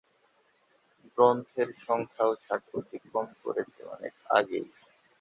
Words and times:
গ্রন্থের 1.11 1.69
সংখ্যাও 1.83 2.31
ষাট 2.43 2.63
অতিক্রম 2.73 3.27
করেছে 3.43 3.79
অনেক 3.87 4.13
আগেই। 4.29 4.67